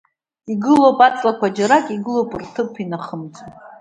Игылоуп 0.51 0.99
аҵлақәа 1.07 1.47
џьарак, 1.55 1.85
игылоуп 1.95 2.31
рҭыԥаҿ 2.41 2.77
инахымҵуа. 2.81 3.49